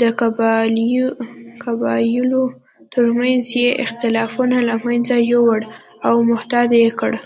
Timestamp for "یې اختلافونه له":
3.60-4.74